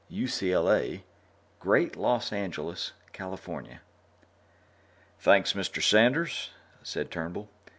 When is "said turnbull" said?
6.81-7.49